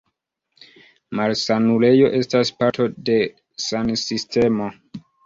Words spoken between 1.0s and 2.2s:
Malsanulejo